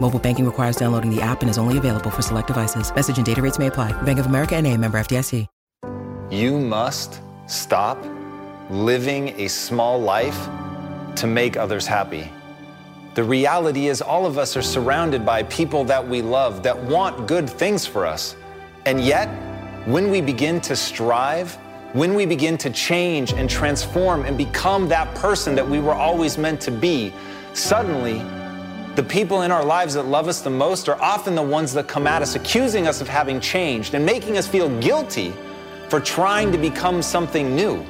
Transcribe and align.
Mobile 0.00 0.18
banking 0.18 0.46
requires 0.46 0.76
downloading 0.76 1.14
the 1.14 1.20
app 1.20 1.42
and 1.42 1.50
is 1.50 1.58
only 1.58 1.76
available 1.76 2.10
for 2.10 2.22
select 2.22 2.46
devices. 2.46 2.94
Message 2.94 3.18
and 3.18 3.26
data 3.26 3.42
rates 3.42 3.58
may 3.58 3.66
apply. 3.66 3.92
Bank 4.02 4.18
of 4.18 4.26
America 4.26 4.56
and 4.56 4.66
a 4.66 4.74
member 4.76 4.98
FDIC. 4.98 5.46
You 6.30 6.58
must 6.58 7.20
stop 7.46 8.04
living 8.68 9.30
a 9.40 9.48
small 9.48 9.98
life 9.98 10.48
to 11.16 11.26
make 11.26 11.56
others 11.56 11.86
happy. 11.86 12.30
The 13.14 13.24
reality 13.24 13.88
is, 13.88 14.02
all 14.02 14.26
of 14.26 14.36
us 14.36 14.54
are 14.54 14.62
surrounded 14.62 15.24
by 15.24 15.42
people 15.44 15.84
that 15.84 16.06
we 16.06 16.20
love 16.20 16.62
that 16.62 16.78
want 16.78 17.26
good 17.26 17.48
things 17.48 17.86
for 17.86 18.04
us. 18.04 18.36
And 18.84 19.00
yet, 19.00 19.26
when 19.86 20.10
we 20.10 20.20
begin 20.20 20.60
to 20.60 20.76
strive, 20.76 21.54
when 21.94 22.14
we 22.14 22.26
begin 22.26 22.58
to 22.58 22.68
change 22.70 23.32
and 23.32 23.48
transform 23.48 24.26
and 24.26 24.36
become 24.36 24.86
that 24.88 25.12
person 25.14 25.54
that 25.54 25.66
we 25.66 25.80
were 25.80 25.94
always 25.94 26.36
meant 26.36 26.60
to 26.60 26.70
be, 26.70 27.10
suddenly, 27.54 28.20
the 28.98 29.02
people 29.04 29.42
in 29.42 29.52
our 29.52 29.64
lives 29.64 29.94
that 29.94 30.06
love 30.06 30.26
us 30.26 30.40
the 30.40 30.50
most 30.50 30.88
are 30.88 31.00
often 31.00 31.36
the 31.36 31.40
ones 31.40 31.72
that 31.72 31.86
come 31.86 32.04
at 32.08 32.20
us 32.20 32.34
accusing 32.34 32.88
us 32.88 33.00
of 33.00 33.08
having 33.08 33.38
changed 33.38 33.94
and 33.94 34.04
making 34.04 34.36
us 34.36 34.48
feel 34.48 34.68
guilty 34.80 35.32
for 35.88 36.00
trying 36.00 36.50
to 36.50 36.58
become 36.58 37.00
something 37.00 37.54
new. 37.54 37.86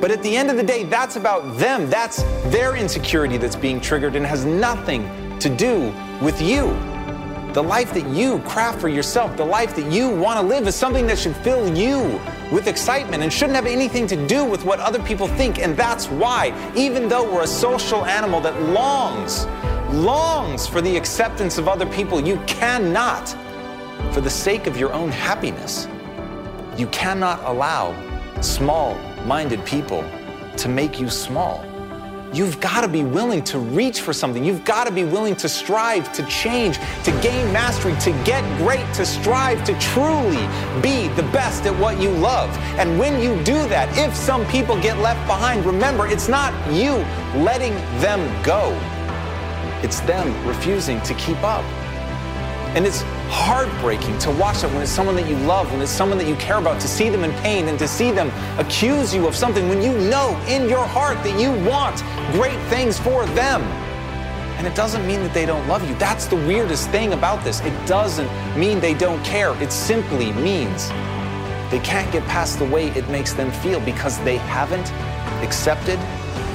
But 0.00 0.10
at 0.10 0.20
the 0.24 0.36
end 0.36 0.50
of 0.50 0.56
the 0.56 0.64
day, 0.64 0.82
that's 0.82 1.14
about 1.14 1.58
them. 1.58 1.88
That's 1.88 2.24
their 2.50 2.74
insecurity 2.74 3.36
that's 3.36 3.54
being 3.54 3.80
triggered 3.80 4.16
and 4.16 4.26
has 4.26 4.44
nothing 4.44 5.08
to 5.38 5.48
do 5.48 5.94
with 6.20 6.42
you. 6.42 6.76
The 7.52 7.62
life 7.62 7.94
that 7.94 8.08
you 8.08 8.40
craft 8.40 8.80
for 8.80 8.88
yourself, 8.88 9.36
the 9.36 9.44
life 9.44 9.76
that 9.76 9.92
you 9.92 10.10
want 10.10 10.40
to 10.40 10.44
live, 10.44 10.66
is 10.66 10.74
something 10.74 11.06
that 11.06 11.20
should 11.20 11.36
fill 11.36 11.72
you 11.72 12.20
with 12.50 12.66
excitement 12.66 13.22
and 13.22 13.32
shouldn't 13.32 13.54
have 13.54 13.66
anything 13.66 14.08
to 14.08 14.26
do 14.26 14.44
with 14.44 14.64
what 14.64 14.80
other 14.80 15.00
people 15.04 15.28
think. 15.28 15.60
And 15.60 15.76
that's 15.76 16.08
why, 16.08 16.52
even 16.74 17.08
though 17.08 17.32
we're 17.32 17.44
a 17.44 17.46
social 17.46 18.04
animal 18.06 18.40
that 18.40 18.60
longs, 18.60 19.46
longs 19.92 20.66
for 20.66 20.80
the 20.80 20.96
acceptance 20.96 21.58
of 21.58 21.68
other 21.68 21.86
people, 21.86 22.20
you 22.20 22.36
cannot, 22.46 23.28
for 24.12 24.20
the 24.20 24.30
sake 24.30 24.66
of 24.66 24.76
your 24.76 24.92
own 24.92 25.10
happiness, 25.10 25.86
you 26.76 26.86
cannot 26.88 27.42
allow 27.44 27.94
small 28.40 28.96
minded 29.26 29.64
people 29.64 30.04
to 30.56 30.68
make 30.68 30.98
you 30.98 31.08
small. 31.08 31.64
You've 32.32 32.58
got 32.60 32.80
to 32.80 32.88
be 32.88 33.04
willing 33.04 33.44
to 33.44 33.58
reach 33.58 34.00
for 34.00 34.14
something. 34.14 34.42
You've 34.42 34.64
got 34.64 34.86
to 34.86 34.90
be 34.90 35.04
willing 35.04 35.36
to 35.36 35.50
strive, 35.50 36.10
to 36.14 36.24
change, 36.28 36.78
to 37.04 37.10
gain 37.20 37.52
mastery, 37.52 37.94
to 38.00 38.10
get 38.24 38.42
great, 38.56 38.90
to 38.94 39.04
strive, 39.04 39.62
to 39.64 39.78
truly 39.78 40.46
be 40.80 41.08
the 41.08 41.28
best 41.30 41.66
at 41.66 41.78
what 41.78 42.00
you 42.00 42.08
love. 42.10 42.48
And 42.78 42.98
when 42.98 43.20
you 43.20 43.36
do 43.44 43.68
that, 43.68 43.94
if 43.98 44.16
some 44.16 44.46
people 44.46 44.80
get 44.80 44.98
left 44.98 45.26
behind, 45.26 45.66
remember, 45.66 46.06
it's 46.06 46.26
not 46.26 46.54
you 46.72 46.92
letting 47.36 47.74
them 48.00 48.20
go, 48.42 48.70
it's 49.82 50.00
them 50.00 50.46
refusing 50.46 51.00
to 51.02 51.14
keep 51.14 51.42
up. 51.42 51.64
And 52.74 52.86
it's 52.86 53.02
heartbreaking 53.28 54.18
to 54.20 54.30
watch 54.30 54.62
that 54.62 54.72
when 54.72 54.82
it's 54.82 54.90
someone 54.90 55.14
that 55.16 55.28
you 55.28 55.36
love, 55.38 55.70
when 55.72 55.82
it's 55.82 55.90
someone 55.90 56.16
that 56.18 56.26
you 56.26 56.36
care 56.36 56.56
about, 56.56 56.80
to 56.80 56.88
see 56.88 57.10
them 57.10 57.22
in 57.22 57.32
pain 57.42 57.68
and 57.68 57.78
to 57.78 57.86
see 57.86 58.10
them 58.10 58.30
accuse 58.58 59.14
you 59.14 59.26
of 59.26 59.36
something 59.36 59.68
when 59.68 59.82
you 59.82 59.92
know 60.08 60.40
in 60.48 60.68
your 60.68 60.86
heart 60.86 61.16
that 61.24 61.38
you 61.38 61.50
want 61.68 62.02
great 62.32 62.58
things 62.68 62.98
for 62.98 63.26
them. 63.34 63.60
And 64.56 64.66
it 64.66 64.74
doesn't 64.74 65.06
mean 65.06 65.20
that 65.20 65.34
they 65.34 65.44
don't 65.44 65.66
love 65.68 65.86
you. 65.86 65.94
That's 65.96 66.26
the 66.26 66.36
weirdest 66.36 66.88
thing 66.90 67.12
about 67.12 67.44
this. 67.44 67.60
It 67.60 67.86
doesn't 67.86 68.30
mean 68.56 68.80
they 68.80 68.94
don't 68.94 69.22
care. 69.24 69.60
It 69.62 69.72
simply 69.72 70.32
means 70.32 70.88
they 71.70 71.80
can't 71.82 72.10
get 72.12 72.24
past 72.26 72.58
the 72.58 72.66
way 72.66 72.88
it 72.90 73.08
makes 73.08 73.32
them 73.32 73.50
feel 73.50 73.80
because 73.80 74.18
they 74.24 74.36
haven't 74.36 74.92
accepted 75.42 75.98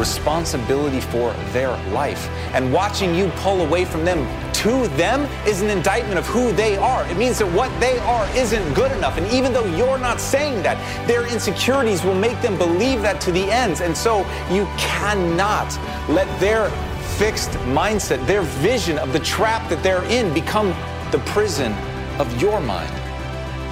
responsibility 0.00 1.00
for 1.00 1.32
their 1.52 1.70
life. 1.92 2.28
And 2.54 2.72
watching 2.72 3.14
you 3.14 3.28
pull 3.36 3.60
away 3.60 3.84
from 3.84 4.04
them 4.04 4.26
to 4.54 4.88
them 4.96 5.28
is 5.46 5.60
an 5.60 5.70
indictment 5.70 6.18
of 6.18 6.26
who 6.26 6.52
they 6.52 6.76
are. 6.76 7.06
It 7.08 7.16
means 7.16 7.38
that 7.38 7.52
what 7.52 7.70
they 7.78 7.98
are 8.00 8.28
isn't 8.36 8.74
good 8.74 8.90
enough. 8.92 9.16
And 9.16 9.26
even 9.32 9.52
though 9.52 9.66
you're 9.76 9.98
not 9.98 10.20
saying 10.20 10.62
that, 10.62 10.76
their 11.06 11.26
insecurities 11.26 12.02
will 12.02 12.14
make 12.14 12.40
them 12.42 12.58
believe 12.58 13.02
that 13.02 13.20
to 13.22 13.32
the 13.32 13.50
ends. 13.50 13.80
And 13.80 13.96
so 13.96 14.20
you 14.50 14.66
cannot 14.76 15.68
let 16.08 16.28
their 16.40 16.68
fixed 17.16 17.50
mindset, 17.78 18.26
their 18.26 18.42
vision 18.42 18.98
of 18.98 19.12
the 19.12 19.20
trap 19.20 19.68
that 19.68 19.82
they're 19.82 20.04
in, 20.04 20.34
become 20.34 20.68
the 21.10 21.18
prison 21.26 21.72
of 22.18 22.40
your 22.40 22.60
mind. 22.60 22.99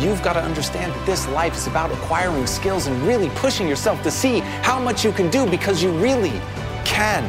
You've 0.00 0.22
got 0.22 0.34
to 0.34 0.42
understand 0.42 0.92
that 0.92 1.06
this 1.06 1.26
life 1.28 1.56
is 1.56 1.66
about 1.66 1.90
acquiring 1.90 2.46
skills 2.46 2.86
and 2.86 3.02
really 3.02 3.30
pushing 3.30 3.66
yourself 3.66 4.00
to 4.04 4.12
see 4.12 4.38
how 4.62 4.78
much 4.78 5.04
you 5.04 5.10
can 5.10 5.28
do 5.28 5.44
because 5.44 5.82
you 5.82 5.90
really 5.90 6.40
can 6.84 7.24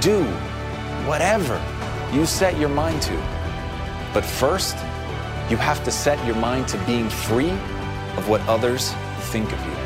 do 0.00 0.22
whatever 1.08 1.56
you 2.12 2.26
set 2.26 2.58
your 2.58 2.68
mind 2.68 3.00
to. 3.02 3.16
But 4.12 4.26
first, 4.26 4.76
you 5.48 5.56
have 5.56 5.82
to 5.84 5.90
set 5.90 6.24
your 6.26 6.36
mind 6.36 6.68
to 6.68 6.78
being 6.84 7.08
free 7.08 7.50
of 8.16 8.28
what 8.28 8.42
others 8.42 8.92
think 9.30 9.50
of 9.52 9.64
you. 9.64 9.85